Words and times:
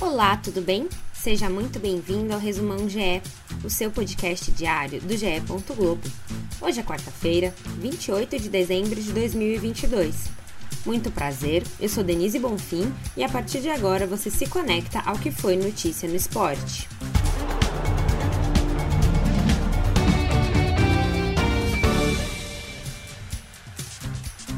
Olá, 0.00 0.34
tudo 0.38 0.62
bem? 0.62 0.88
Seja 1.12 1.50
muito 1.50 1.78
bem-vindo 1.78 2.32
ao 2.32 2.40
Resumão 2.40 2.88
GE, 2.88 3.20
o 3.62 3.68
seu 3.68 3.90
podcast 3.90 4.50
diário 4.50 4.98
do 4.98 5.14
GE. 5.14 5.40
Globo. 5.76 6.00
Hoje 6.58 6.80
é 6.80 6.82
quarta-feira, 6.82 7.54
28 7.78 8.38
de 8.38 8.48
dezembro 8.48 8.98
de 8.98 9.12
2022. 9.12 10.30
Muito 10.86 11.10
prazer, 11.10 11.62
eu 11.78 11.86
sou 11.86 12.02
Denise 12.02 12.38
Bonfim 12.38 12.90
e 13.14 13.22
a 13.22 13.28
partir 13.28 13.60
de 13.60 13.68
agora 13.68 14.06
você 14.06 14.30
se 14.30 14.46
conecta 14.46 15.00
ao 15.00 15.18
que 15.18 15.30
foi 15.30 15.58
notícia 15.58 16.08
no 16.08 16.16
esporte. 16.16 16.88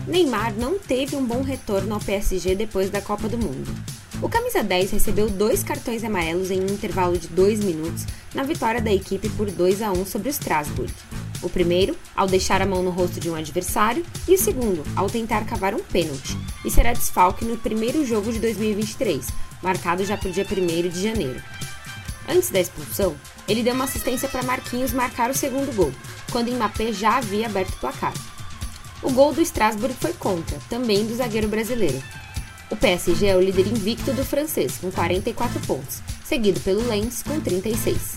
Neymar 0.06 0.54
não 0.54 0.78
teve 0.78 1.16
um 1.16 1.26
bom 1.26 1.42
retorno 1.42 1.94
ao 1.94 2.00
PSG 2.00 2.54
depois 2.54 2.90
da 2.90 3.02
Copa 3.02 3.28
do 3.28 3.36
Mundo. 3.36 4.01
O 4.22 4.28
camisa 4.28 4.62
10 4.62 4.92
recebeu 4.92 5.28
dois 5.28 5.64
cartões 5.64 6.04
amarelos 6.04 6.52
em 6.52 6.60
um 6.60 6.66
intervalo 6.66 7.18
de 7.18 7.26
dois 7.26 7.58
minutos 7.58 8.06
na 8.32 8.44
vitória 8.44 8.80
da 8.80 8.92
equipe 8.92 9.28
por 9.30 9.50
2 9.50 9.82
a 9.82 9.90
1 9.90 10.06
sobre 10.06 10.28
o 10.28 10.30
Strasbourg. 10.30 10.94
O 11.42 11.50
primeiro, 11.50 11.96
ao 12.14 12.28
deixar 12.28 12.62
a 12.62 12.66
mão 12.66 12.84
no 12.84 12.90
rosto 12.90 13.18
de 13.18 13.28
um 13.28 13.34
adversário, 13.34 14.06
e 14.28 14.34
o 14.34 14.38
segundo, 14.38 14.84
ao 14.94 15.10
tentar 15.10 15.44
cavar 15.44 15.74
um 15.74 15.80
pênalti, 15.80 16.38
e 16.64 16.70
será 16.70 16.92
desfalque 16.92 17.44
no 17.44 17.58
primeiro 17.58 18.06
jogo 18.06 18.32
de 18.32 18.38
2023, 18.38 19.26
marcado 19.60 20.04
já 20.04 20.16
para 20.16 20.28
o 20.28 20.32
dia 20.32 20.46
1 20.48 20.88
de 20.88 21.02
janeiro. 21.02 21.42
Antes 22.28 22.50
da 22.50 22.60
expulsão, 22.60 23.16
ele 23.48 23.64
deu 23.64 23.74
uma 23.74 23.84
assistência 23.84 24.28
para 24.28 24.44
Marquinhos 24.44 24.92
marcar 24.92 25.32
o 25.32 25.36
segundo 25.36 25.74
gol, 25.74 25.92
quando 26.30 26.52
Mbappé 26.52 26.92
já 26.92 27.16
havia 27.16 27.46
aberto 27.46 27.74
o 27.74 27.78
placar. 27.80 28.14
O 29.02 29.10
gol 29.10 29.32
do 29.32 29.42
Strasbourg 29.42 29.96
foi 30.00 30.12
contra, 30.12 30.56
também 30.70 31.04
do 31.04 31.16
zagueiro 31.16 31.48
brasileiro. 31.48 32.00
O 32.72 32.76
PSG 32.76 33.26
é 33.26 33.36
o 33.36 33.40
líder 33.40 33.66
invicto 33.66 34.14
do 34.14 34.24
francês, 34.24 34.78
com 34.78 34.90
44 34.90 35.60
pontos, 35.66 36.02
seguido 36.24 36.58
pelo 36.60 36.88
Lens, 36.88 37.22
com 37.22 37.38
36. 37.38 38.16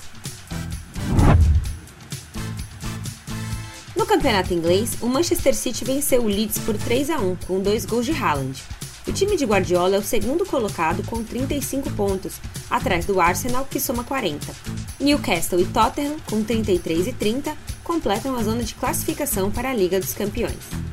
No 3.97 4.05
campeonato 4.05 4.53
inglês, 4.53 4.95
o 5.01 5.07
Manchester 5.07 5.53
City 5.53 5.83
venceu 5.83 6.21
o 6.21 6.27
Leeds 6.27 6.57
por 6.59 6.77
3 6.77 7.09
a 7.09 7.19
1 7.19 7.35
com 7.45 7.59
dois 7.59 7.85
gols 7.85 8.05
de 8.05 8.13
Haaland. 8.13 8.63
O 9.05 9.11
time 9.11 9.35
de 9.35 9.43
Guardiola 9.43 9.97
é 9.97 9.99
o 9.99 10.01
segundo 10.01 10.45
colocado 10.45 11.03
com 11.03 11.21
35 11.21 11.91
pontos, 11.91 12.35
atrás 12.69 13.05
do 13.05 13.19
Arsenal, 13.19 13.67
que 13.69 13.77
soma 13.77 14.05
40. 14.05 14.55
Newcastle 15.01 15.59
e 15.59 15.65
Tottenham, 15.65 16.15
com 16.29 16.41
33 16.41 17.07
e 17.07 17.11
30, 17.11 17.53
completam 17.83 18.33
a 18.37 18.41
zona 18.41 18.63
de 18.63 18.73
classificação 18.73 19.51
para 19.51 19.71
a 19.71 19.73
Liga 19.73 19.99
dos 19.99 20.13
Campeões. 20.13 20.84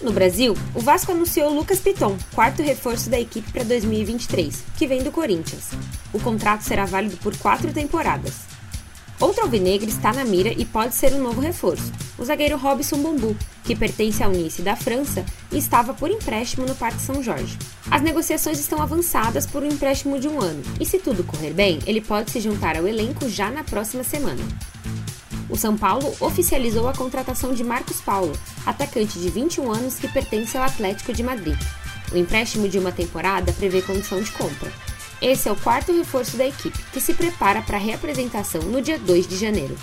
No 0.00 0.12
Brasil, 0.12 0.54
o 0.74 0.80
Vasco 0.80 1.12
anunciou 1.12 1.52
Lucas 1.52 1.80
Piton, 1.80 2.18
quarto 2.34 2.62
reforço 2.62 3.08
da 3.08 3.18
equipe 3.18 3.50
para 3.50 3.64
2023, 3.64 4.64
que 4.76 4.86
vem 4.86 5.02
do 5.02 5.10
Corinthians. 5.10 5.70
O 6.12 6.20
contrato 6.20 6.62
será 6.62 6.84
válido 6.84 7.16
por 7.16 7.34
quatro 7.38 7.72
temporadas. 7.72 8.34
Outro 9.18 9.44
alvinegro 9.44 9.88
está 9.88 10.12
na 10.12 10.26
mira 10.26 10.52
e 10.52 10.66
pode 10.66 10.94
ser 10.94 11.14
um 11.14 11.22
novo 11.22 11.40
reforço, 11.40 11.90
o 12.18 12.24
zagueiro 12.24 12.58
Robson 12.58 12.98
Bambu, 12.98 13.34
que 13.64 13.74
pertence 13.74 14.22
ao 14.22 14.30
Nice 14.30 14.60
da 14.60 14.76
França 14.76 15.24
e 15.50 15.56
estava 15.56 15.94
por 15.94 16.10
empréstimo 16.10 16.66
no 16.66 16.74
Parque 16.74 17.00
São 17.00 17.22
Jorge. 17.22 17.56
As 17.90 18.02
negociações 18.02 18.60
estão 18.60 18.82
avançadas 18.82 19.46
por 19.46 19.62
um 19.62 19.68
empréstimo 19.68 20.20
de 20.20 20.28
um 20.28 20.42
ano, 20.42 20.62
e 20.78 20.84
se 20.84 20.98
tudo 20.98 21.24
correr 21.24 21.54
bem, 21.54 21.78
ele 21.86 22.02
pode 22.02 22.30
se 22.30 22.40
juntar 22.40 22.76
ao 22.76 22.86
elenco 22.86 23.26
já 23.30 23.50
na 23.50 23.64
próxima 23.64 24.04
semana. 24.04 24.42
O 25.56 25.58
São 25.58 25.74
Paulo 25.74 26.14
oficializou 26.20 26.86
a 26.86 26.92
contratação 26.92 27.54
de 27.54 27.64
Marcos 27.64 27.98
Paulo, 27.98 28.38
atacante 28.66 29.18
de 29.18 29.30
21 29.30 29.72
anos 29.72 29.94
que 29.94 30.06
pertence 30.06 30.54
ao 30.54 30.62
Atlético 30.62 31.14
de 31.14 31.22
Madrid. 31.22 31.56
O 32.12 32.16
empréstimo 32.18 32.68
de 32.68 32.78
uma 32.78 32.92
temporada 32.92 33.54
prevê 33.54 33.80
condição 33.80 34.20
de 34.20 34.30
compra. 34.32 34.70
Esse 35.22 35.48
é 35.48 35.52
o 35.52 35.56
quarto 35.56 35.96
reforço 35.96 36.36
da 36.36 36.46
equipe, 36.46 36.78
que 36.92 37.00
se 37.00 37.14
prepara 37.14 37.62
para 37.62 37.78
a 37.78 37.80
reapresentação 37.80 38.60
no 38.64 38.82
dia 38.82 38.98
2 38.98 39.26
de 39.26 39.38
janeiro. 39.38 39.74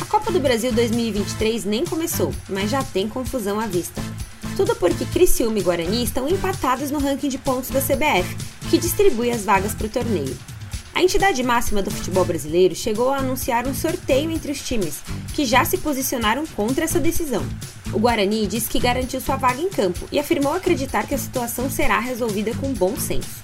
A 0.00 0.04
Copa 0.06 0.32
do 0.32 0.40
Brasil 0.40 0.72
2023 0.72 1.64
nem 1.64 1.84
começou, 1.84 2.34
mas 2.48 2.72
já 2.72 2.82
tem 2.82 3.08
confusão 3.08 3.60
à 3.60 3.68
vista. 3.68 4.02
Tudo 4.56 4.74
porque 4.74 5.04
Criciúma 5.04 5.60
e 5.60 5.62
Guarani 5.62 6.02
estão 6.02 6.28
empatados 6.28 6.90
no 6.90 6.98
ranking 6.98 7.28
de 7.28 7.38
pontos 7.38 7.70
da 7.70 7.80
CBF, 7.80 8.36
que 8.68 8.78
distribui 8.78 9.30
as 9.30 9.44
vagas 9.44 9.74
para 9.74 9.86
o 9.86 9.90
torneio. 9.90 10.36
A 10.94 11.02
entidade 11.02 11.42
máxima 11.42 11.82
do 11.82 11.90
futebol 11.90 12.24
brasileiro 12.24 12.72
chegou 12.72 13.10
a 13.10 13.16
anunciar 13.16 13.66
um 13.66 13.74
sorteio 13.74 14.30
entre 14.30 14.52
os 14.52 14.62
times, 14.62 15.02
que 15.34 15.44
já 15.44 15.64
se 15.64 15.76
posicionaram 15.78 16.46
contra 16.46 16.84
essa 16.84 17.00
decisão. 17.00 17.44
O 17.92 17.98
Guarani 17.98 18.46
disse 18.46 18.70
que 18.70 18.78
garantiu 18.78 19.20
sua 19.20 19.34
vaga 19.34 19.60
em 19.60 19.68
campo 19.68 20.06
e 20.12 20.20
afirmou 20.20 20.52
acreditar 20.52 21.08
que 21.08 21.14
a 21.14 21.18
situação 21.18 21.68
será 21.68 21.98
resolvida 21.98 22.54
com 22.54 22.72
bom 22.72 22.96
senso. 22.96 23.42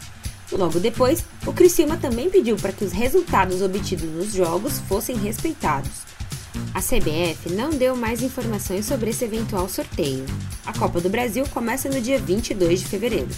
Logo 0.52 0.78
depois, 0.78 1.24
o 1.44 1.52
Criciúma 1.52 1.96
também 1.96 2.30
pediu 2.30 2.56
para 2.56 2.72
que 2.72 2.84
os 2.84 2.92
resultados 2.92 3.60
obtidos 3.62 4.08
nos 4.10 4.32
jogos 4.32 4.78
fossem 4.88 5.16
respeitados. 5.16 5.90
A 6.72 6.80
CBF 6.80 7.52
não 7.52 7.70
deu 7.70 7.96
mais 7.96 8.22
informações 8.22 8.86
sobre 8.86 9.10
esse 9.10 9.24
eventual 9.24 9.68
sorteio. 9.68 10.24
A 10.64 10.72
Copa 10.72 11.00
do 11.00 11.08
Brasil 11.08 11.44
começa 11.52 11.88
no 11.88 12.00
dia 12.00 12.18
22 12.18 12.80
de 12.80 12.86
fevereiro. 12.86 13.28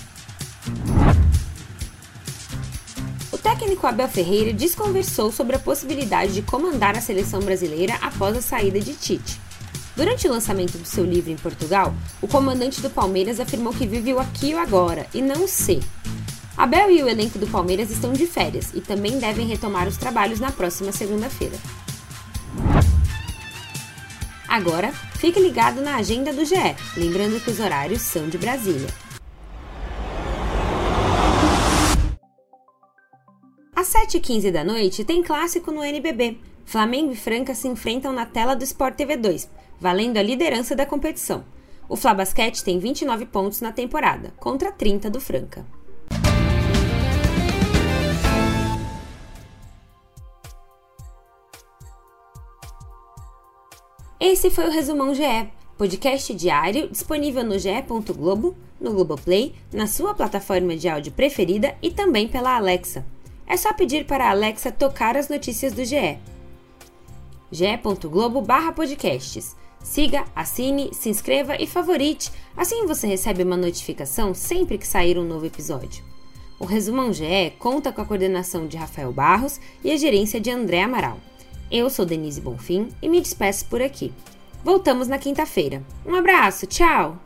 Técnico 3.72 3.86
Abel 3.86 4.08
Ferreira 4.08 4.52
desconversou 4.52 5.32
sobre 5.32 5.56
a 5.56 5.58
possibilidade 5.58 6.34
de 6.34 6.42
comandar 6.42 6.96
a 6.96 7.00
seleção 7.00 7.40
brasileira 7.40 7.94
após 8.02 8.36
a 8.36 8.42
saída 8.42 8.78
de 8.78 8.92
Tite. 8.94 9.40
Durante 9.96 10.26
o 10.26 10.30
lançamento 10.30 10.76
do 10.78 10.86
seu 10.86 11.04
livro 11.04 11.30
em 11.30 11.36
Portugal, 11.36 11.94
o 12.20 12.28
comandante 12.28 12.80
do 12.80 12.90
Palmeiras 12.90 13.40
afirmou 13.40 13.72
que 13.72 13.86
vive 13.86 14.12
o 14.12 14.18
aqui 14.18 14.50
e 14.50 14.54
o 14.54 14.58
agora, 14.58 15.06
e 15.14 15.22
não 15.22 15.44
o 15.44 15.48
se. 15.48 15.80
Abel 16.56 16.90
e 16.90 17.02
o 17.02 17.08
elenco 17.08 17.38
do 17.38 17.46
Palmeiras 17.46 17.90
estão 17.90 18.12
de 18.12 18.26
férias 18.26 18.70
e 18.74 18.80
também 18.80 19.18
devem 19.18 19.46
retomar 19.46 19.88
os 19.88 19.96
trabalhos 19.96 20.40
na 20.40 20.52
próxima 20.52 20.92
segunda-feira. 20.92 21.56
Agora, 24.48 24.92
fique 25.18 25.40
ligado 25.40 25.80
na 25.80 25.96
agenda 25.96 26.32
do 26.32 26.44
GE, 26.44 26.76
lembrando 26.96 27.42
que 27.42 27.50
os 27.50 27.58
horários 27.58 28.02
são 28.02 28.28
de 28.28 28.36
Brasília. 28.36 28.88
Às 33.82 33.88
7h15 33.88 34.52
da 34.52 34.62
noite 34.62 35.02
tem 35.02 35.24
clássico 35.24 35.72
no 35.72 35.82
NBB. 35.82 36.38
Flamengo 36.64 37.10
e 37.10 37.16
Franca 37.16 37.52
se 37.52 37.66
enfrentam 37.66 38.12
na 38.12 38.24
tela 38.24 38.54
do 38.54 38.62
Sport 38.62 38.94
TV 38.94 39.16
2, 39.16 39.50
valendo 39.80 40.18
a 40.18 40.22
liderança 40.22 40.76
da 40.76 40.86
competição. 40.86 41.44
O 41.88 41.96
Fla 41.96 42.14
Basquete 42.14 42.62
tem 42.62 42.78
29 42.78 43.26
pontos 43.26 43.60
na 43.60 43.72
temporada, 43.72 44.32
contra 44.38 44.70
30 44.70 45.10
do 45.10 45.20
Franca. 45.20 45.66
Esse 54.20 54.48
foi 54.48 54.68
o 54.68 54.70
Resumão 54.70 55.12
GE, 55.12 55.50
podcast 55.76 56.32
diário 56.34 56.88
disponível 56.88 57.42
no 57.42 57.58
ge.globo, 57.58 58.56
no 58.80 58.92
Globoplay, 58.92 59.56
na 59.72 59.88
sua 59.88 60.14
plataforma 60.14 60.76
de 60.76 60.88
áudio 60.88 61.10
preferida 61.10 61.74
e 61.82 61.90
também 61.90 62.28
pela 62.28 62.54
Alexa. 62.54 63.04
É 63.52 63.56
só 63.58 63.70
pedir 63.74 64.06
para 64.06 64.28
a 64.28 64.30
Alexa 64.30 64.72
tocar 64.72 65.14
as 65.14 65.28
notícias 65.28 65.74
do 65.74 65.84
GE. 65.84 66.18
ge.globo 67.50 68.42
podcasts. 68.74 69.54
Siga, 69.78 70.24
assine, 70.34 70.88
se 70.94 71.10
inscreva 71.10 71.60
e 71.60 71.66
favorite, 71.66 72.32
assim 72.56 72.86
você 72.86 73.06
recebe 73.06 73.42
uma 73.42 73.54
notificação 73.54 74.32
sempre 74.32 74.78
que 74.78 74.86
sair 74.86 75.18
um 75.18 75.24
novo 75.24 75.44
episódio. 75.44 76.02
O 76.58 76.64
Resumão 76.64 77.12
GE 77.12 77.52
conta 77.58 77.92
com 77.92 78.00
a 78.00 78.06
coordenação 78.06 78.66
de 78.66 78.78
Rafael 78.78 79.12
Barros 79.12 79.60
e 79.84 79.92
a 79.92 79.98
gerência 79.98 80.40
de 80.40 80.50
André 80.50 80.80
Amaral. 80.80 81.18
Eu 81.70 81.90
sou 81.90 82.06
Denise 82.06 82.40
Bonfim 82.40 82.88
e 83.02 83.08
me 83.08 83.20
despeço 83.20 83.66
por 83.66 83.82
aqui. 83.82 84.14
Voltamos 84.64 85.08
na 85.08 85.18
quinta-feira. 85.18 85.82
Um 86.06 86.14
abraço, 86.14 86.66
tchau! 86.66 87.20